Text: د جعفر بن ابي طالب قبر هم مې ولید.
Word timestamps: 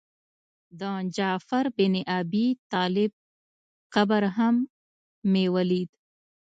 د 0.79 0.81
جعفر 1.15 1.65
بن 1.77 1.93
ابي 2.19 2.47
طالب 2.71 3.11
قبر 3.95 4.23
هم 4.37 4.55
مې 5.31 5.45
ولید. 5.55 5.89